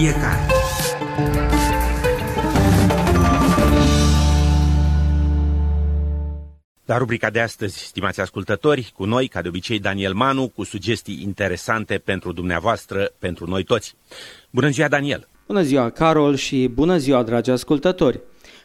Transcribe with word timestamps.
fiecare. 0.00 0.46
La 6.84 6.96
rubrica 6.96 7.30
de 7.30 7.40
astăzi, 7.40 7.78
stimați 7.78 8.20
ascultători, 8.20 8.92
cu 8.96 9.04
noi, 9.04 9.28
ca 9.28 9.42
de 9.42 9.48
obicei, 9.48 9.78
Daniel 9.78 10.14
Manu, 10.14 10.48
cu 10.48 10.64
sugestii 10.64 11.22
interesante 11.22 11.98
pentru 11.98 12.32
dumneavoastră, 12.32 13.12
pentru 13.18 13.46
noi 13.46 13.64
toți. 13.64 13.94
Bună 14.50 14.68
ziua, 14.68 14.88
Daniel! 14.88 15.28
Bună 15.46 15.62
ziua, 15.62 15.90
Carol, 15.90 16.34
și 16.34 16.70
bună 16.74 16.96
ziua, 16.96 17.22
dragi 17.22 17.50
ascultători! 17.50 18.20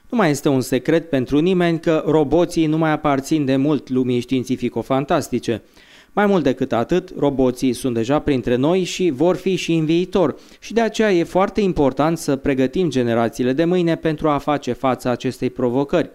Nu 0.10 0.18
mai 0.18 0.30
este 0.30 0.50
un 0.50 0.62
secret 0.62 1.10
pentru 1.10 1.40
nimeni 1.40 1.80
că 1.80 2.04
roboții 2.06 2.66
nu 2.66 2.78
mai 2.78 2.92
aparțin 2.92 3.46
de 3.46 3.56
mult 3.56 3.90
lumii 3.90 4.20
științifico-fantastice. 4.20 5.62
Mai 6.16 6.26
mult 6.26 6.44
decât 6.44 6.72
atât, 6.74 7.10
roboții 7.18 7.74
sunt 7.74 7.94
deja 7.94 8.20
printre 8.20 8.56
noi 8.56 8.84
și 8.84 9.10
vor 9.10 9.36
fi 9.36 9.56
și 9.56 9.74
în 9.74 9.86
viitor 9.86 10.36
și 10.60 10.74
de 10.74 10.82
aceea 10.82 11.12
e 11.12 11.24
foarte 11.24 11.62
important 11.62 12.18
să 12.18 12.36
pregătim 12.36 12.90
generațiile 12.90 13.54
de 13.54 13.66
mâine 13.66 13.96
pentru 13.96 14.30
a 14.30 14.38
face 14.38 14.72
față 14.74 15.10
acestei 15.10 15.50
provocări. 15.50 16.10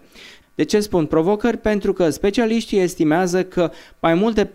De 0.55 0.63
ce 0.63 0.79
spun 0.79 1.05
provocări? 1.05 1.57
Pentru 1.57 1.93
că 1.93 2.09
specialiștii 2.09 2.79
estimează 2.79 3.43
că 3.43 3.71
mai 3.99 4.13
mult 4.13 4.35
de 4.35 4.49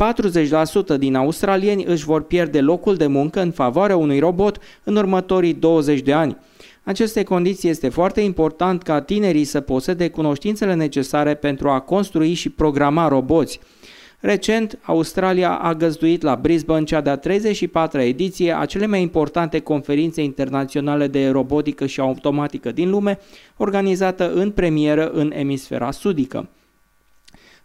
40% 0.94 0.98
din 0.98 1.14
australieni 1.14 1.84
își 1.84 2.04
vor 2.04 2.22
pierde 2.22 2.60
locul 2.60 2.94
de 2.94 3.06
muncă 3.06 3.40
în 3.40 3.50
favoarea 3.50 3.96
unui 3.96 4.18
robot 4.18 4.58
în 4.84 4.96
următorii 4.96 5.54
20 5.54 6.00
de 6.00 6.12
ani. 6.12 6.36
Aceste 6.82 7.22
condiții 7.22 7.70
este 7.70 7.88
foarte 7.88 8.20
important 8.20 8.82
ca 8.82 9.00
tinerii 9.00 9.44
să 9.44 9.60
posede 9.60 10.08
cunoștințele 10.08 10.74
necesare 10.74 11.34
pentru 11.34 11.68
a 11.68 11.80
construi 11.80 12.32
și 12.32 12.48
programa 12.48 13.08
roboți. 13.08 13.60
Recent, 14.20 14.78
Australia 14.82 15.54
a 15.54 15.74
găzduit 15.74 16.22
la 16.22 16.34
Brisbane 16.34 16.84
cea 16.84 17.00
de-a 17.00 17.20
34-a 17.20 18.02
ediție 18.02 18.56
a 18.58 18.64
cele 18.64 18.86
mai 18.86 19.02
importante 19.02 19.60
conferințe 19.60 20.22
internaționale 20.22 21.06
de 21.06 21.28
robotică 21.28 21.86
și 21.86 22.00
automatică 22.00 22.72
din 22.72 22.90
lume, 22.90 23.18
organizată 23.56 24.32
în 24.32 24.50
premieră 24.50 25.10
în 25.10 25.32
emisfera 25.34 25.90
sudică. 25.90 26.48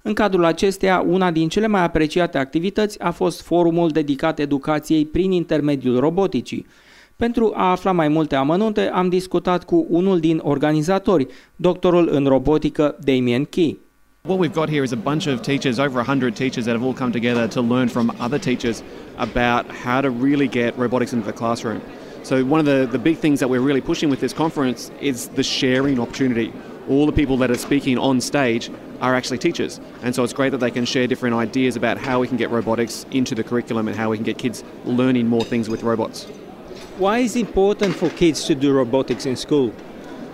În 0.01 0.13
cadrul 0.13 0.45
acesteia, 0.45 1.03
una 1.07 1.31
din 1.31 1.49
cele 1.49 1.67
mai 1.67 1.83
apreciate 1.83 2.37
activități 2.37 2.99
a 2.99 3.11
fost 3.11 3.41
forumul 3.41 3.89
dedicat 3.89 4.39
educației 4.39 5.05
prin 5.05 5.31
intermediul 5.31 5.99
roboticii. 5.99 6.65
Pentru 7.15 7.53
a 7.55 7.69
afla 7.69 7.91
mai 7.91 8.07
multe 8.07 8.35
amănunte, 8.35 8.89
am 8.89 9.09
discutat 9.09 9.63
cu 9.63 9.85
unul 9.89 10.19
din 10.19 10.39
organizatori, 10.43 11.27
doctorul 11.55 12.09
în 12.11 12.25
robotică 12.25 12.97
Damien 12.99 13.45
Key. 13.45 13.79
What 14.23 14.37
we've 14.37 14.53
got 14.53 14.69
here 14.69 14.83
is 14.83 14.93
a 14.93 14.97
bunch 14.97 15.25
of 15.25 15.41
teachers, 15.41 15.79
over 15.79 15.95
100 15.95 16.35
teachers 16.35 16.65
that 16.65 16.73
have 16.73 16.83
all 16.83 16.93
come 16.93 17.11
together 17.11 17.47
to 17.47 17.61
learn 17.61 17.89
from 17.89 18.11
other 18.19 18.37
teachers 18.37 18.83
about 19.17 19.67
how 19.71 19.99
to 19.99 20.11
really 20.11 20.47
get 20.47 20.77
robotics 20.77 21.11
into 21.11 21.25
the 21.25 21.33
classroom. 21.33 21.81
So, 22.21 22.45
one 22.45 22.59
of 22.59 22.67
the, 22.67 22.85
the 22.85 22.99
big 22.99 23.17
things 23.17 23.39
that 23.39 23.49
we're 23.49 23.61
really 23.61 23.81
pushing 23.81 24.11
with 24.11 24.19
this 24.19 24.31
conference 24.31 24.91
is 25.01 25.29
the 25.29 25.41
sharing 25.41 25.99
opportunity. 25.99 26.53
All 26.87 27.07
the 27.07 27.11
people 27.11 27.35
that 27.37 27.49
are 27.49 27.57
speaking 27.57 27.97
on 27.97 28.21
stage 28.21 28.69
are 28.99 29.15
actually 29.15 29.39
teachers. 29.39 29.79
And 30.03 30.13
so 30.13 30.23
it's 30.23 30.33
great 30.33 30.51
that 30.51 30.59
they 30.59 30.69
can 30.69 30.85
share 30.85 31.07
different 31.07 31.33
ideas 31.33 31.75
about 31.75 31.97
how 31.97 32.19
we 32.19 32.27
can 32.27 32.37
get 32.37 32.51
robotics 32.51 33.07
into 33.09 33.33
the 33.33 33.43
curriculum 33.43 33.87
and 33.87 33.97
how 33.97 34.11
we 34.11 34.17
can 34.17 34.23
get 34.23 34.37
kids 34.37 34.63
learning 34.85 35.29
more 35.29 35.43
things 35.43 35.67
with 35.67 35.81
robots. 35.81 36.25
Why 36.99 37.19
is 37.19 37.35
it 37.35 37.47
important 37.47 37.95
for 37.95 38.11
kids 38.11 38.45
to 38.45 38.53
do 38.53 38.71
robotics 38.71 39.25
in 39.25 39.35
school? 39.35 39.73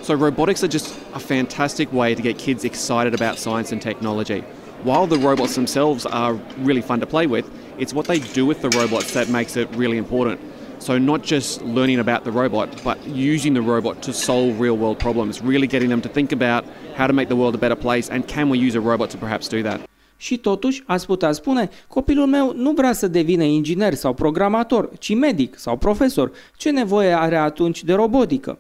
So, 0.02 0.14
robotics 0.14 0.64
are 0.64 0.67
just 0.67 0.95
a 1.14 1.20
fantastic 1.20 1.92
way 1.92 2.16
to 2.16 2.22
get 2.22 2.38
kids 2.38 2.64
excited 2.64 3.14
about 3.14 3.38
science 3.38 3.72
and 3.72 3.81
technology. 3.81 4.44
While 4.84 5.08
the 5.08 5.17
robots 5.17 5.56
themselves 5.56 6.06
are 6.06 6.34
really 6.59 6.81
fun 6.81 7.00
to 7.00 7.06
play 7.06 7.28
with, 7.28 7.50
it's 7.78 7.94
what 7.94 8.06
they 8.06 8.19
do 8.19 8.46
with 8.46 8.62
the 8.62 8.69
robots 8.69 9.13
that 9.13 9.28
makes 9.30 9.58
it 9.58 9.68
really 9.75 9.97
important. 9.97 10.40
So, 10.80 10.97
not 10.97 11.24
just 11.24 11.62
learning 11.63 12.00
about 12.00 12.24
the 12.24 12.31
robot, 12.31 12.69
but 12.84 12.97
using 13.08 13.53
the 13.53 13.62
robot 13.62 14.02
to 14.03 14.13
solve 14.13 14.59
real 14.59 14.78
world 14.78 15.00
problems, 15.00 15.41
really 15.41 15.68
getting 15.68 15.90
them 15.90 16.02
to 16.02 16.09
think 16.09 16.31
about 16.31 16.64
how 16.96 17.08
to 17.08 17.14
make 17.14 17.28
the 17.28 17.35
world 17.35 17.56
a 17.56 17.58
better 17.58 17.75
place 17.75 18.09
and 18.09 18.28
can 18.28 18.50
we 18.50 18.58
use 18.59 18.75
a 18.75 18.81
robot 18.81 19.09
to 19.09 19.18
perhaps 19.18 19.47
do 19.50 19.64
that. 19.64 19.81
Și 20.18 20.38
totuși, 20.38 20.84
ați 20.85 21.06
putea 21.06 21.31
spune, 21.31 21.69
copilul 21.88 22.25
meu 22.25 22.53
nu 22.56 22.72
vrea 22.72 22.94
să 22.94 23.08
devină 23.08 23.44
inginer 23.44 23.94
sau 23.94 24.14
programator, 24.14 24.90
ci 25.00 25.16
medic 25.16 25.58
sau 25.58 25.78
profesor. 25.78 26.31
Ce 26.56 26.69
nevoie 26.69 27.14
are 27.14 27.35
atunci 27.35 27.84
de 27.84 27.94
robotică? 27.94 28.59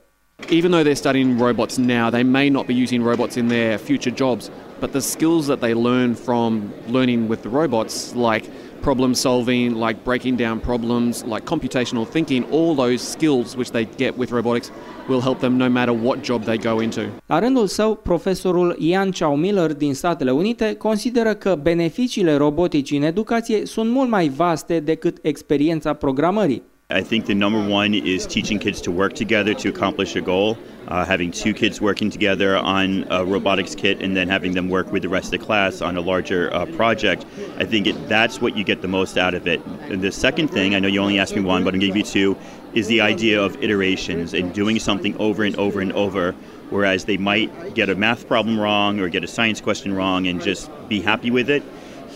Even 0.49 0.71
though 0.71 0.83
they're 0.83 0.95
studying 0.95 1.37
robots 1.37 1.77
now, 1.77 2.09
they 2.09 2.23
may 2.23 2.49
not 2.49 2.67
be 2.67 2.73
using 2.73 3.03
robots 3.03 3.37
in 3.37 3.47
their 3.47 3.77
future 3.77 4.11
jobs, 4.11 4.49
but 4.79 4.93
the 4.93 5.01
skills 5.01 5.47
that 5.47 5.59
they 5.59 5.73
learn 5.73 6.15
from 6.15 6.71
learning 6.87 7.27
with 7.27 7.41
the 7.41 7.49
robots, 7.49 8.15
like 8.15 8.49
problem 8.81 9.13
solving, 9.13 9.75
like 9.75 10.03
breaking 10.05 10.37
down 10.37 10.59
problems, 10.59 11.23
like 11.25 11.45
computational 11.45 12.07
thinking, 12.07 12.43
all 12.51 12.75
those 12.75 13.01
skills 13.01 13.57
which 13.57 13.71
they 13.71 13.85
get 13.85 14.17
with 14.17 14.31
robotics 14.31 14.71
will 15.09 15.19
help 15.19 15.39
them 15.39 15.57
no 15.57 15.67
matter 15.67 15.91
what 15.91 16.23
job 16.23 16.43
they 16.43 16.57
go 16.57 16.79
into. 16.79 17.01
La 17.25 17.39
rândul 17.39 17.67
său, 17.67 17.95
profesorul 17.95 18.75
Ian 18.79 19.11
Chow 19.11 19.35
Miller 19.35 19.73
din 19.73 19.93
Statele 19.93 20.31
Unite 20.31 20.75
consideră 20.75 21.33
că 21.33 21.55
beneficiile 21.61 22.35
roboticii 22.35 22.97
în 22.97 23.03
educație 23.03 23.65
sunt 23.65 23.91
mult 23.91 24.09
mai 24.09 24.29
vaste 24.29 24.79
decât 24.79 25.17
experiența 25.21 25.93
programării. 25.93 26.63
I 26.89 27.01
think 27.01 27.25
the 27.25 27.35
number 27.35 27.61
one 27.61 27.93
is 27.93 28.25
teaching 28.25 28.59
kids 28.59 28.79
to 28.83 28.91
work 28.91 29.11
together 29.11 29.53
to 29.55 29.67
accomplish 29.67 30.15
a 30.15 30.21
goal. 30.21 30.57
Uh, 30.87 31.03
having 31.03 31.31
two 31.31 31.53
kids 31.53 31.81
working 31.81 32.09
together 32.09 32.55
on 32.55 33.05
a 33.09 33.25
robotics 33.25 33.75
kit 33.75 34.01
and 34.01 34.15
then 34.15 34.29
having 34.29 34.53
them 34.53 34.69
work 34.69 34.89
with 34.89 35.01
the 35.01 35.09
rest 35.09 35.25
of 35.25 35.31
the 35.31 35.45
class 35.45 35.81
on 35.81 35.97
a 35.97 35.99
larger 35.99 36.49
uh, 36.53 36.65
project, 36.77 37.25
I 37.57 37.65
think 37.65 37.87
it, 37.87 38.07
that's 38.07 38.39
what 38.39 38.55
you 38.55 38.63
get 38.63 38.81
the 38.81 38.87
most 38.87 39.17
out 39.17 39.33
of 39.33 39.47
it. 39.47 39.59
And 39.65 40.01
the 40.01 40.13
second 40.13 40.47
thing, 40.47 40.75
I 40.75 40.79
know 40.79 40.87
you 40.87 41.01
only 41.01 41.19
asked 41.19 41.35
me 41.35 41.41
one, 41.41 41.65
but 41.65 41.73
I'm 41.73 41.81
going 41.81 41.81
to 41.81 41.87
give 41.87 41.97
you 41.97 42.03
two, 42.03 42.37
is 42.73 42.87
the 42.87 43.01
idea 43.01 43.43
of 43.43 43.61
iterations 43.61 44.33
and 44.33 44.53
doing 44.53 44.79
something 44.79 45.13
over 45.17 45.43
and 45.43 45.57
over 45.57 45.81
and 45.81 45.91
over. 45.91 46.31
Whereas 46.69 47.03
they 47.03 47.17
might 47.17 47.73
get 47.73 47.89
a 47.89 47.95
math 47.95 48.29
problem 48.29 48.57
wrong 48.57 49.01
or 49.01 49.09
get 49.09 49.25
a 49.25 49.27
science 49.27 49.59
question 49.59 49.93
wrong 49.93 50.25
and 50.27 50.41
just 50.41 50.71
be 50.87 51.01
happy 51.01 51.31
with 51.31 51.49
it 51.49 51.63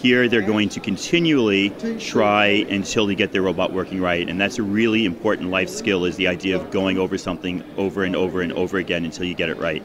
Here, 0.01 0.27
they're 0.27 0.41
going 0.55 0.69
to 0.69 0.79
continually 0.79 1.71
try 1.99 2.65
until 2.71 3.05
they 3.05 3.15
get 3.15 3.31
their 3.31 3.43
robot 3.43 3.71
working 3.71 4.01
right, 4.01 4.29
and 4.29 4.39
that's 4.39 4.57
a 4.59 4.63
really 4.63 5.03
important 5.05 5.51
life 5.51 5.69
skill. 5.69 6.05
Is 6.05 6.15
the 6.15 6.27
idea 6.27 6.55
of 6.55 6.71
going 6.71 6.97
over 6.97 7.17
something 7.17 7.63
over 7.77 8.03
and 8.03 8.15
over 8.15 8.41
and 8.41 8.51
over 8.51 8.79
again 8.79 9.03
until 9.03 9.25
you 9.25 9.35
get 9.35 9.49
it 9.49 9.59
right. 9.61 9.83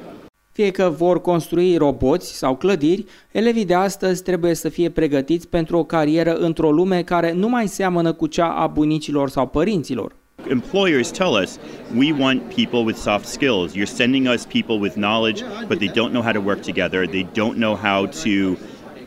Fie 0.53 0.71
că 0.71 0.93
vor 0.97 1.21
construi 1.21 1.77
roboți 1.77 2.37
sau 2.37 2.57
clădiri, 2.57 3.05
elevii 3.33 3.65
de 3.65 3.75
astăzi 3.75 4.23
trebuie 4.23 4.55
să 4.55 4.69
fie 4.69 4.91
pregătiți 4.91 5.49
pentru 5.49 5.79
o 5.79 5.85
carieră 5.85 6.35
într-o 6.35 6.71
lume 6.71 7.03
care 7.03 7.33
nu 7.33 7.49
mai 7.49 7.69
seamănă 7.69 8.13
cu 8.13 8.27
cea 8.27 8.49
a 8.49 8.67
bunicilor 8.67 9.29
sau 9.29 9.47
părinților. 9.47 10.15
employers 10.51 11.11
tell 11.11 11.33
us 11.43 11.59
we 11.95 12.13
want 12.13 12.55
people 12.55 12.85
with 12.85 12.99
soft 12.99 13.27
skills. 13.27 13.75
You're 13.75 13.95
sending 14.03 14.27
us 14.27 14.47
people 14.47 14.79
with 14.79 14.95
knowledge, 14.95 15.43
but 15.69 15.79
they 15.79 15.89
don't 15.89 16.13
know 16.13 16.23
how 16.23 16.33
to 16.33 16.41
work 16.41 16.63
together. 16.63 17.07
They 17.07 17.27
don't 17.33 17.57
know 17.57 17.75
how 17.75 18.07
to 18.07 18.57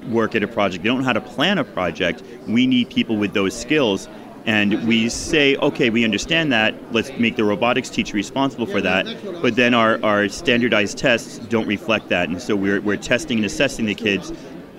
work 0.10 0.36
at 0.36 0.44
a 0.44 0.48
project, 0.48 0.84
they 0.84 0.90
don't 0.90 1.00
know 1.00 1.06
how 1.06 1.14
to 1.14 1.22
plan 1.22 1.58
a 1.58 1.64
project. 1.64 2.24
We 2.48 2.68
need 2.68 2.90
people 2.90 3.18
with 3.18 3.34
those 3.34 3.60
skills. 3.60 4.08
And 4.46 4.88
we 4.88 5.10
say, 5.10 5.56
okay, 5.58 5.90
we 5.90 6.04
understand 6.04 6.52
that. 6.52 6.74
Let's 6.92 7.12
make 7.20 7.36
the 7.36 7.44
robotics 7.44 7.90
teacher 7.90 8.16
responsible 8.16 8.66
for 8.66 8.82
that. 8.82 9.06
But 9.42 9.56
then 9.56 9.74
our, 9.74 10.04
our 10.04 10.30
standardized 10.30 10.98
tests 10.98 11.40
don't 11.50 11.68
reflect 11.68 12.10
that. 12.10 12.30
And 12.30 12.42
so 12.42 12.56
we're, 12.56 12.82
we're 12.82 12.98
testing 12.98 13.38
and 13.40 13.46
assessing 13.46 13.86
the 13.86 13.96
kids 13.96 14.32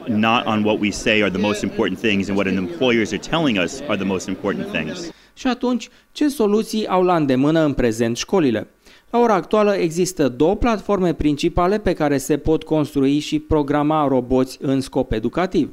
not 0.09 0.47
on 0.47 0.65
what 0.65 0.81
we 0.81 0.91
say 0.91 1.23
are 1.23 1.31
the 1.31 1.39
most 1.39 1.63
important 1.63 2.01
things 2.01 2.29
and 2.29 2.37
what 2.37 2.47
employers 2.47 3.13
are 3.13 3.19
telling 3.19 3.59
us 3.59 3.81
are 3.83 3.97
the 3.97 4.05
most 4.05 4.29
important 4.29 4.71
things. 4.71 5.13
Și 5.35 5.47
atunci, 5.47 5.89
ce 6.13 6.29
soluții 6.29 6.87
au 6.87 7.03
la 7.03 7.17
îndemână 7.17 7.61
în 7.61 7.73
prezent 7.73 8.17
școlile? 8.17 8.69
La 9.11 9.19
ora 9.19 9.35
actuală 9.35 9.75
există 9.75 10.29
două 10.29 10.57
platforme 10.57 11.15
principale 11.15 11.79
pe 11.79 11.93
care 11.93 12.19
se 12.19 12.37
pot 12.37 12.63
construi 12.63 13.19
și 13.19 13.39
programa 13.39 14.09
roboți 14.09 14.59
în 14.61 14.81
scop 14.81 15.13
educativ. 15.13 15.71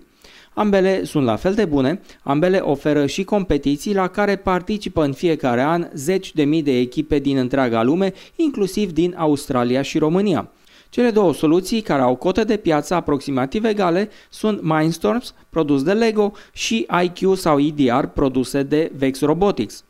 Ambele 0.53 1.03
sunt 1.03 1.25
la 1.25 1.35
fel 1.35 1.53
de 1.53 1.65
bune, 1.65 2.01
ambele 2.23 2.57
oferă 2.57 3.05
și 3.05 3.23
competiții 3.23 3.93
la 3.93 4.07
care 4.07 4.35
participă 4.35 5.03
în 5.03 5.13
fiecare 5.13 5.61
an 5.61 5.89
zeci 5.93 6.33
de 6.33 6.43
mii 6.43 6.63
de 6.63 6.77
echipe 6.77 7.19
din 7.19 7.37
întreaga 7.37 7.83
lume, 7.83 8.13
inclusiv 8.35 8.91
din 8.91 9.15
Australia 9.17 9.81
și 9.81 9.97
România. 9.97 10.49
Cele 10.89 11.09
două 11.09 11.33
soluții 11.33 11.81
care 11.81 12.01
au 12.01 12.15
cote 12.15 12.43
de 12.43 12.57
piață 12.57 12.93
aproximativ 12.93 13.63
egale 13.63 14.09
sunt 14.29 14.61
Mindstorms, 14.61 15.33
produs 15.49 15.83
de 15.83 15.93
Lego, 15.93 16.31
și 16.53 16.87
IQ 17.03 17.35
sau 17.35 17.59
EDR, 17.59 18.05
produse 18.05 18.63
de 18.63 18.91
Vex 18.97 19.21
Robotics. 19.21 19.83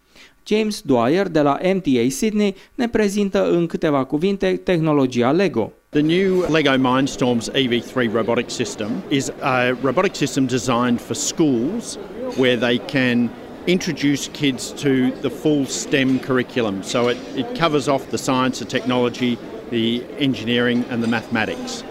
James 0.47 0.81
Dwyer 0.81 1.27
de 1.27 1.41
la 1.41 1.59
MTA 1.73 2.07
Sydney 2.09 2.55
ne 2.75 2.87
prezintă 2.87 3.49
în 3.49 3.65
câteva 3.65 4.03
cuvinte 4.03 4.61
tehnologia 4.63 5.31
Lego. 5.31 5.71
The 5.89 6.01
new 6.01 6.45
LEGO 6.51 6.77
Mindstorms 6.77 7.51
EV3 7.51 8.13
robotic 8.13 8.49
system 8.49 8.91
is 9.09 9.31
a 9.41 9.77
robotic 9.81 10.15
system 10.15 10.45
designed 10.45 11.01
for 11.01 11.15
schools 11.15 11.97
where 12.37 12.57
they 12.57 12.77
can 12.77 13.29
introduce 13.65 14.29
kids 14.31 14.71
to 14.71 15.11
the 15.21 15.29
full 15.29 15.65
STEM 15.65 16.19
curriculum. 16.19 16.83
So 16.83 17.09
it, 17.09 17.17
it 17.35 17.59
covers 17.59 17.87
off 17.87 18.09
the 18.09 18.17
science, 18.17 18.59
the 18.59 18.79
technology, 18.79 19.37
the 19.69 20.03
engineering, 20.17 20.85
and 20.89 21.03
the 21.03 21.07
mathematics. 21.07 21.83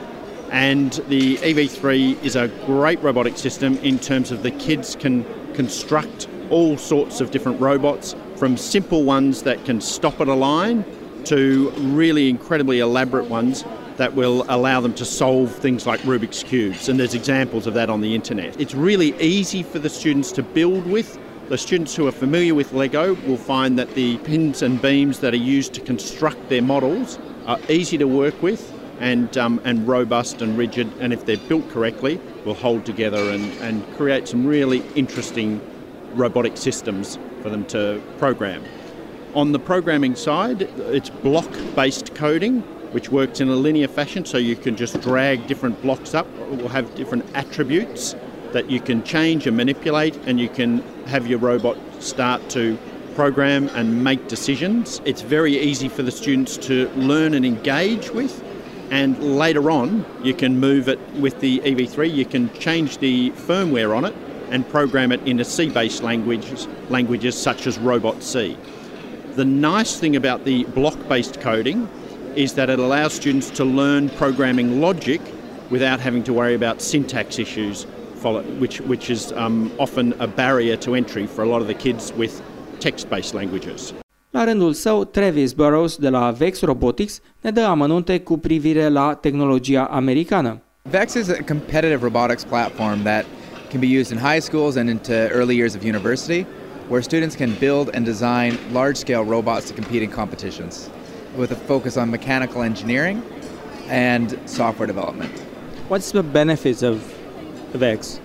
And 0.51 0.93
the 1.09 1.37
EV3 1.43 2.23
is 2.23 2.37
a 2.37 2.49
great 2.65 3.03
robotic 3.03 3.37
system 3.37 3.77
in 3.83 3.99
terms 3.99 4.31
of 4.31 4.43
the 4.43 4.51
kids 4.51 4.97
can 4.97 5.25
construct 5.55 6.29
all 6.51 6.79
sorts 6.79 7.21
of 7.21 7.31
different 7.31 7.61
robots 7.61 8.15
from 8.37 8.57
simple 8.57 9.05
ones 9.05 9.43
that 9.43 9.65
can 9.65 9.81
stop 9.81 10.21
at 10.21 10.29
a 10.29 10.35
line 10.35 10.85
to 11.25 11.71
really 11.79 12.29
incredibly 12.29 12.81
elaborate 12.81 13.27
ones 13.27 13.65
that 13.97 14.15
will 14.15 14.45
allow 14.49 14.81
them 14.81 14.95
to 14.95 15.05
solve 15.05 15.55
things 15.57 15.87
like 15.87 16.01
Rubik's 16.01 16.43
Cubes. 16.43 16.89
And 16.89 17.01
there's 17.01 17.15
examples 17.15 17.67
of 17.67 17.75
that 17.75 17.89
on 17.89 18.01
the 18.01 18.15
internet. 18.15 18.61
It's 18.61 18.75
really 18.75 19.19
easy 19.21 19.63
for 19.63 19.79
the 19.79 19.89
students 19.89 20.33
to 20.33 20.43
build 20.43 20.87
with. 20.87 21.19
The 21.49 21.59
students 21.59 21.95
who 21.95 22.07
are 22.07 22.13
familiar 22.13 22.55
with 22.55 22.73
Lego 22.73 23.15
will 23.27 23.37
find 23.37 23.79
that 23.79 23.95
the 23.95 24.19
pins 24.19 24.63
and 24.63 24.81
beams 24.83 25.21
that 25.21 25.33
are 25.33 25.39
used 25.39 25.75
to 25.75 25.81
construct 25.81 26.49
their 26.49 26.63
models 26.63 27.19
are 27.47 27.59
easy 27.69 27.97
to 27.99 28.07
work 28.07 28.41
with 28.43 28.73
and, 29.01 29.37
um, 29.39 29.61
and 29.65 29.87
robust 29.87 30.43
and 30.43 30.57
rigid, 30.59 30.91
and 31.01 31.13
if 31.13 31.25
they're 31.25 31.37
built 31.37 31.69
correctly, 31.71 32.21
will 32.45 32.55
hold 32.55 32.85
together 32.85 33.31
and, 33.31 33.53
and 33.61 33.87
create 33.97 34.27
some 34.27 34.47
really 34.47 34.83
interesting 34.95 35.61
robotic 36.15 36.57
systems 36.57 37.19
for 37.47 37.51
them 37.51 37.65
to 37.65 38.03
program. 38.19 38.61
On 39.37 39.53
the 39.53 39.59
programming 39.61 40.17
side, 40.17 40.63
it's 40.63 41.11
block 41.11 41.49
based 41.77 42.13
coding, 42.13 42.63
which 42.91 43.13
works 43.13 43.41
in 43.41 43.49
a 43.49 43.55
linear 43.55 43.87
fashion, 43.87 44.25
so 44.25 44.37
you 44.37 44.57
can 44.57 44.75
just 44.75 45.01
drag 45.01 45.47
different 45.47 45.81
blocks 45.81 46.13
up 46.13 46.27
it 46.27 46.61
will 46.61 46.69
have 46.69 46.93
different 46.97 47.25
attributes 47.35 48.17
that 48.51 48.69
you 48.69 48.81
can 48.81 49.05
change 49.05 49.47
and 49.47 49.57
manipulate, 49.57 50.17
and 50.27 50.41
you 50.41 50.49
can 50.49 50.83
have 51.07 51.29
your 51.29 51.39
robot 51.39 51.79
start 52.01 52.49
to 52.51 52.77
program 53.15 53.69
and 53.75 54.03
make 54.03 54.27
decisions. 54.27 55.01
It's 55.05 55.23
very 55.23 55.57
easy 55.57 55.89
for 55.89 56.03
the 56.03 56.11
students 56.11 56.57
to 56.69 56.89
learn 56.97 57.35
and 57.35 57.47
engage 57.47 58.11
with. 58.11 58.43
And 58.91 59.39
later 59.39 59.71
on, 59.71 60.05
you 60.25 60.35
can 60.35 60.59
move 60.59 60.89
it 60.89 60.99
with 61.15 61.39
the 61.39 61.61
EV3, 61.61 62.13
you 62.13 62.25
can 62.25 62.53
change 62.55 62.99
the 62.99 63.31
firmware 63.31 63.97
on 63.97 64.05
it 64.05 64.15
and 64.51 64.69
program 64.69 65.13
it 65.13 65.21
into 65.27 65.45
C 65.45 65.69
based 65.69 66.03
languages, 66.03 66.69
languages 66.89 67.35
such 67.37 67.67
as 67.67 67.79
Robot 67.79 68.23
C. 68.23 68.57
The 69.35 69.45
nice 69.45 69.99
thing 69.99 70.17
about 70.17 70.45
the 70.45 70.65
block 70.65 70.97
based 71.09 71.41
coding 71.41 71.89
is 72.35 72.55
that 72.55 72.71
it 72.71 72.79
allows 72.79 73.15
students 73.15 73.51
to 73.51 73.65
learn 73.65 74.09
programming 74.09 74.81
logic 74.81 75.21
without 75.71 76.01
having 76.01 76.23
to 76.23 76.33
worry 76.33 76.55
about 76.55 76.81
syntax 76.81 77.39
issues, 77.39 77.85
which, 78.59 78.81
which 78.83 79.11
is 79.11 79.33
um, 79.33 79.71
often 79.79 80.15
a 80.21 80.27
barrier 80.27 80.77
to 80.77 80.95
entry 80.95 81.27
for 81.27 81.43
a 81.43 81.49
lot 81.49 81.61
of 81.61 81.67
the 81.67 81.75
kids 81.75 82.13
with 82.13 82.43
text-based 82.81 83.35
languages. 83.35 83.95
La 84.31 84.45
rândul 84.45 84.73
său, 84.73 85.05
Travis 85.05 85.53
Burrows 85.53 85.97
de 85.97 86.09
la 86.09 86.31
Vex 86.31 86.61
Robotics 86.61 87.21
ne 87.41 87.51
dă 87.51 87.61
amănunte 87.61 88.21
cu 88.21 88.39
privire 88.39 88.89
la 88.89 89.15
tehnologia 89.15 89.85
americană. 89.85 90.61
Vex 90.91 91.15
is 91.15 91.29
a 91.29 91.37
competitive 91.47 91.99
robotics 92.03 92.45
platform 92.45 93.03
that 93.03 93.25
can 93.71 93.81
be 93.81 93.89
used 93.89 94.13
in 94.13 94.19
high 94.19 94.39
schools 94.39 94.77
and 94.77 94.89
into 94.89 95.29
early 95.31 95.57
years 95.57 95.75
of 95.75 95.85
university, 95.85 96.43
where 96.89 97.03
students 97.03 97.35
can 97.35 97.55
build 97.57 97.91
and 97.95 98.05
design 98.05 98.59
large-scale 98.73 99.25
robots 99.25 99.69
to 99.69 99.75
compete 99.75 100.03
in 100.03 100.11
competitions, 100.11 100.89
with 101.37 101.51
a 101.51 101.57
focus 101.57 101.97
on 101.97 102.11
mechanical 102.11 102.63
engineering 102.63 103.23
and 103.89 104.39
software 104.47 104.87
development. 104.87 105.33
What's 105.89 106.13
the 106.13 106.23
benefits 106.23 106.83
of 106.83 106.99
Vex? 107.73 108.21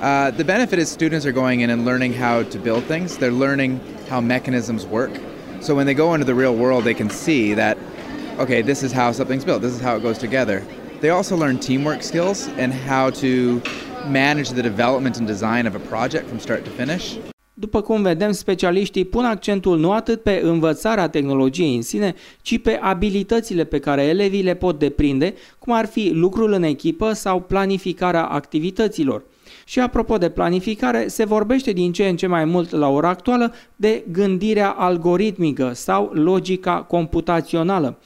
Uh, 0.00 0.32
the 0.32 0.44
benefit 0.44 0.78
is 0.78 0.90
students 0.90 1.24
are 1.24 1.32
going 1.32 1.60
in 1.60 1.70
and 1.70 1.84
learning 1.84 2.12
how 2.12 2.42
to 2.42 2.58
build 2.58 2.84
things. 2.84 3.16
They're 3.18 3.30
learning 3.30 3.80
how 4.08 4.20
mechanisms 4.20 4.84
work. 4.84 5.12
So 5.60 5.76
when 5.76 5.86
they 5.86 5.94
go 5.94 6.14
into 6.14 6.26
the 6.26 6.34
real 6.34 6.56
world, 6.56 6.82
they 6.82 6.94
can 6.94 7.08
see 7.08 7.54
that, 7.54 7.78
okay, 8.38 8.62
this 8.62 8.82
is 8.82 8.90
how 8.90 9.12
something's 9.12 9.44
built, 9.44 9.62
this 9.62 9.72
is 9.72 9.80
how 9.80 9.94
it 9.94 10.02
goes 10.02 10.18
together. 10.18 10.64
They 11.00 11.10
also 11.10 11.36
learn 11.36 11.60
teamwork 11.60 12.02
skills 12.02 12.48
and 12.48 12.72
how 12.72 13.10
to 13.10 13.62
manage 14.10 14.52
the 14.52 14.62
development 14.62 15.16
and 15.16 15.26
design 15.26 15.66
of 15.66 15.74
a 15.74 15.96
project 15.96 16.26
from 16.26 16.38
start 16.38 16.64
to 16.64 16.70
finish. 16.70 17.14
După 17.54 17.80
cum 17.80 18.02
vedem, 18.02 18.32
specialiștii 18.32 19.04
pun 19.04 19.24
accentul 19.24 19.78
nu 19.78 19.92
atât 19.92 20.22
pe 20.22 20.40
învățarea 20.44 21.08
tehnologiei 21.08 21.76
în 21.76 21.82
sine, 21.82 22.14
ci 22.42 22.58
pe 22.58 22.78
abilitățile 22.82 23.64
pe 23.64 23.78
care 23.78 24.02
elevii 24.02 24.42
le 24.42 24.54
pot 24.54 24.78
deprinde, 24.78 25.34
cum 25.58 25.72
ar 25.72 25.86
fi 25.86 26.10
lucrul 26.12 26.52
în 26.52 26.62
echipă 26.62 27.12
sau 27.12 27.40
planificarea 27.40 28.24
activităților. 28.24 29.22
Și 29.64 29.80
apropo 29.80 30.18
de 30.18 30.28
planificare, 30.28 31.08
se 31.08 31.24
vorbește 31.24 31.72
din 31.72 31.92
ce 31.92 32.08
în 32.08 32.16
ce 32.16 32.26
mai 32.26 32.44
mult 32.44 32.70
la 32.70 32.88
ora 32.88 33.08
actuală 33.08 33.54
de 33.76 34.04
gândirea 34.12 34.70
algoritmică 34.70 35.70
sau 35.74 36.10
logica 36.12 36.82
computațională. 36.82 37.98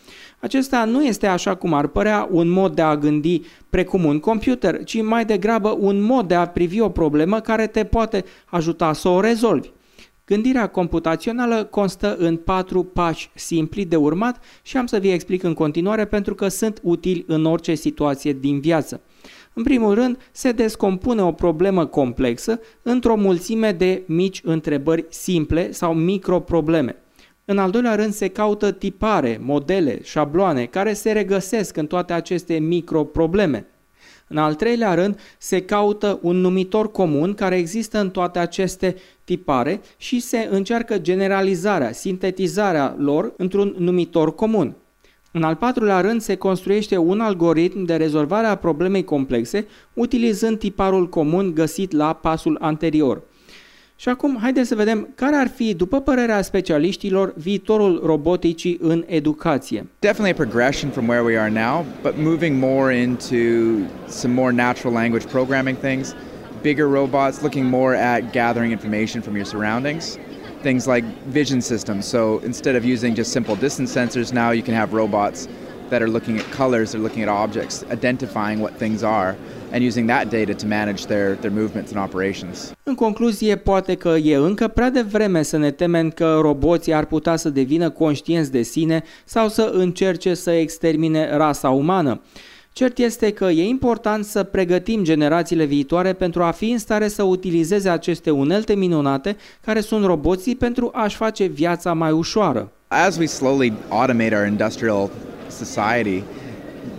Acesta 0.47 0.85
nu 0.85 1.05
este 1.05 1.27
așa 1.27 1.55
cum 1.55 1.73
ar 1.73 1.87
părea 1.87 2.29
un 2.31 2.49
mod 2.49 2.75
de 2.75 2.83
a 2.83 2.97
gândi 2.97 3.41
precum 3.71 4.05
un 4.05 4.19
computer, 4.19 4.85
ci 4.85 5.03
mai 5.03 5.25
degrabă 5.25 5.77
un 5.81 6.01
mod 6.01 6.29
de 6.29 6.35
a 6.35 6.47
privi 6.47 6.81
o 6.81 6.89
problemă 6.89 7.41
care 7.41 7.67
te 7.67 7.85
poate 7.85 8.25
ajuta 8.45 8.93
să 8.93 9.09
o 9.09 9.21
rezolvi. 9.21 9.71
Gândirea 10.27 10.67
computațională 10.67 11.65
constă 11.65 12.17
în 12.19 12.37
patru 12.37 12.85
pași 12.85 13.31
simpli 13.35 13.85
de 13.85 13.97
urmat 13.97 14.45
și 14.63 14.77
am 14.77 14.87
să 14.87 14.99
vi 14.99 15.11
explic 15.11 15.43
în 15.43 15.55
continuare 15.55 16.05
pentru 16.05 16.35
că 16.35 16.49
sunt 16.49 16.81
utili 16.83 17.25
în 17.27 17.45
orice 17.45 17.75
situație 17.75 18.33
din 18.33 18.61
viață. 18.61 19.01
În 19.53 19.63
primul 19.63 19.95
rând, 19.95 20.19
se 20.33 20.53
descompune 20.53 21.23
o 21.23 21.33
problemă 21.33 21.87
complexă 21.87 22.61
într-o 22.83 23.17
mulțime 23.17 23.73
de 23.73 24.03
mici 24.07 24.41
întrebări 24.45 25.07
simple 25.09 25.71
sau 25.73 25.95
microprobleme. 25.95 27.01
În 27.49 27.59
al 27.59 27.71
doilea 27.71 27.95
rând, 27.95 28.13
se 28.13 28.29
caută 28.29 28.73
tipare, 28.73 29.41
modele, 29.43 30.01
șabloane 30.03 30.65
care 30.65 30.93
se 30.93 31.13
regăsesc 31.13 31.77
în 31.77 31.87
toate 31.87 32.13
aceste 32.13 32.55
microprobleme. 32.59 33.67
În 34.29 34.37
al 34.37 34.55
treilea 34.55 34.95
rând, 34.95 35.19
se 35.39 35.63
caută 35.63 36.19
un 36.23 36.37
numitor 36.37 36.91
comun 36.91 37.35
care 37.35 37.57
există 37.57 37.99
în 37.99 38.11
toate 38.11 38.39
aceste 38.39 38.97
tipare 39.25 39.81
și 39.97 40.21
se 40.21 40.49
încearcă 40.51 40.99
generalizarea, 40.99 41.93
sintetizarea 41.93 42.95
lor 42.99 43.33
într-un 43.37 43.75
numitor 43.79 44.35
comun. 44.35 44.75
În 45.33 45.43
al 45.43 45.55
patrulea 45.55 46.01
rând, 46.01 46.21
se 46.21 46.35
construiește 46.35 46.97
un 46.97 47.21
algoritm 47.21 47.85
de 47.85 47.97
rezolvare 47.97 48.47
a 48.47 48.55
problemei 48.55 49.05
complexe 49.05 49.67
utilizând 49.95 50.59
tiparul 50.59 51.09
comun 51.09 51.55
găsit 51.55 51.93
la 51.93 52.13
pasul 52.13 52.59
anterior. 52.61 53.23
Și 53.99 54.09
acum, 54.09 54.39
haideți 54.41 54.69
să 54.69 54.75
vedem 54.75 55.09
care 55.15 55.37
ar 55.37 55.49
fi, 55.49 55.75
după 55.75 56.01
părerea 56.01 56.43
specialiștilor, 56.43 57.35
viitorul 57.37 58.01
roboticii 58.05 58.79
în 58.81 59.05
educație. 59.07 59.87
Definitely 59.99 60.31
a 60.31 60.47
progression 60.47 60.91
from 60.91 61.09
where 61.09 61.23
we 61.23 61.39
are 61.39 61.51
now, 61.51 61.85
but 62.03 62.15
moving 62.19 62.59
more 62.59 62.97
into 62.97 63.37
some 64.09 64.35
more 64.35 64.53
natural 64.53 64.93
language 64.93 65.27
programming 65.27 65.79
things, 65.79 66.15
bigger 66.63 66.87
robots, 66.87 67.41
looking 67.43 67.67
more 67.67 67.97
at 67.97 68.33
gathering 68.33 68.71
information 68.71 69.23
from 69.23 69.35
your 69.35 69.47
surroundings. 69.47 70.19
things 70.63 70.87
like 70.87 71.05
vision 71.33 71.61
systems. 71.61 72.07
So 72.07 72.41
instead 72.45 72.75
of 72.77 72.85
using 72.85 73.15
just 73.15 73.31
simple 73.33 73.57
distance 73.57 73.95
sensors, 73.95 74.33
now 74.33 74.51
you 74.51 74.63
can 74.63 74.75
have 74.75 74.93
robots 74.93 75.49
that 75.89 76.01
are 76.01 76.11
looking 76.11 76.39
at 76.39 76.57
colors, 76.57 76.91
they're 76.91 77.03
looking 77.03 77.23
at 77.23 77.29
objects, 77.29 77.85
identifying 77.93 78.61
what 78.61 78.77
things 78.77 79.03
are, 79.03 79.37
and 79.73 79.83
using 79.83 80.09
that 80.09 80.29
data 80.31 80.55
to 80.55 80.67
manage 80.67 81.05
their, 81.05 81.37
their 81.37 81.53
movements 81.53 81.93
and 81.93 82.05
operations. 82.05 82.73
În 82.83 82.95
concluzie, 82.95 83.57
poate 83.57 83.95
că 83.95 84.09
e 84.09 84.37
încă 84.37 84.69
prea 84.69 84.91
devreme 84.91 85.43
să 85.43 85.57
ne 85.57 85.71
temem 85.71 86.11
că 86.11 86.39
roboții 86.41 86.95
ar 86.95 87.05
putea 87.05 87.37
să 87.37 87.51
devină 87.51 87.91
conștienți 87.91 88.51
de 88.51 88.63
sine 88.63 89.03
sau 89.25 89.49
să 89.49 89.71
încerce 89.75 90.35
să 90.35 90.51
extermine 90.51 91.37
rasa 91.37 91.71
umană. 91.71 92.21
Cert 92.73 92.99
este 92.99 93.33
că 93.33 93.45
e 93.45 93.65
important 93.65 94.25
să 94.25 94.43
pregătim 94.43 95.05
generațiile 95.05 95.65
viitoare 95.65 96.13
pentru 96.13 96.43
a 96.43 96.51
fi 96.51 96.71
în 96.71 96.79
stare 96.79 97.09
să 97.09 97.23
utilizeze 97.23 97.89
aceste 97.89 98.31
unelte 98.31 98.75
minunate 98.75 99.37
care 99.61 99.81
sunt 99.81 100.05
roboții 100.05 100.57
pentru 100.57 100.91
a-și 100.93 101.17
face 101.17 101.45
viața 101.45 101.93
mai 101.93 102.11
ușoară. 102.11 102.71
As 102.93 103.19
we 103.19 103.27
slowly 103.27 103.73
automate 103.91 104.33
our 104.33 104.45
industrial 104.45 105.11
society, 105.49 106.25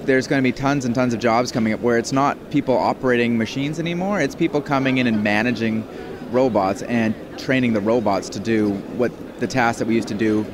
there's 0.03 0.27
going 0.27 0.43
to 0.43 0.43
be 0.43 0.51
tons 0.51 0.83
and 0.83 0.93
tons 0.93 1.13
of 1.13 1.21
jobs 1.21 1.49
coming 1.49 1.71
up 1.71 1.79
where 1.79 1.97
it's 1.97 2.11
not 2.11 2.37
people 2.49 2.77
operating 2.77 3.37
machines 3.37 3.79
anymore, 3.79 4.19
it's 4.19 4.35
people 4.35 4.59
coming 4.59 4.97
in 4.97 5.07
and 5.07 5.23
managing 5.23 5.87
robots 6.29 6.81
and 6.81 7.15
training 7.39 7.71
the 7.71 7.79
robots 7.79 8.27
to 8.27 8.39
do 8.41 8.71
what 8.97 9.13
the 9.39 9.47
tasks 9.47 9.79
that 9.79 9.87
we 9.87 9.95
used 9.95 10.09
to 10.09 10.13
do 10.13 10.45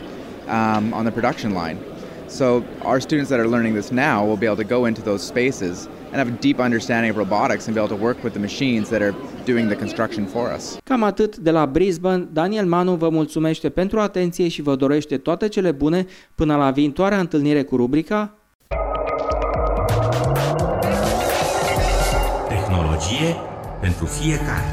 um, 0.49 0.93
on 0.93 1.03
the 1.03 1.11
production 1.11 1.55
line. 1.55 1.83
So 2.27 2.63
our 2.83 3.01
students 3.01 3.31
that 3.31 3.39
are 3.39 3.47
learning 3.47 3.73
this 3.73 3.91
now 3.91 4.23
will 4.23 4.37
be 4.37 4.45
able 4.45 4.57
to 4.57 4.63
go 4.63 4.85
into 4.85 5.01
those 5.01 5.23
spaces 5.23 5.87
and 5.87 6.15
have 6.17 6.27
a 6.27 6.31
deep 6.41 6.59
understanding 6.59 7.09
of 7.09 7.17
robotics 7.17 7.65
and 7.67 7.73
be 7.73 7.81
able 7.81 7.89
to 7.89 7.95
work 7.95 8.23
with 8.23 8.35
the 8.35 8.39
machines 8.39 8.91
that 8.91 9.01
are 9.01 9.15
doing 9.45 9.67
the 9.67 9.77
construction 9.77 10.25
for 10.25 10.53
us. 10.57 10.77
Cam 10.83 11.03
atât 11.03 11.37
de 11.37 11.51
la 11.51 11.65
Brisbane, 11.65 12.27
Daniel 12.31 12.65
Manu 12.65 12.95
vă 12.95 13.09
mulțumește 13.09 13.69
pentru 13.69 13.99
atenție 13.99 14.47
și 14.47 14.61
vă 14.61 14.75
dorește 14.75 15.17
toate 15.17 15.47
cele 15.47 15.71
bune 15.71 16.05
până 16.35 16.55
la 16.55 16.71
viitoarea 16.71 17.19
întâlnire 17.19 17.63
cu 17.63 17.75
rubrica 17.75 18.37
Tehnologie 22.47 23.35
pentru 23.81 24.05
fiecare. 24.05 24.71